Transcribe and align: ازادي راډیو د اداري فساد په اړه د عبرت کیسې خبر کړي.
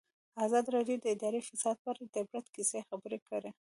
ازادي 0.45 0.69
راډیو 0.77 0.95
د 0.99 1.05
اداري 1.15 1.41
فساد 1.47 1.77
په 1.83 1.89
اړه 1.91 2.03
د 2.13 2.15
عبرت 2.23 2.45
کیسې 2.55 2.79
خبر 2.89 3.11
کړي. 3.29 3.51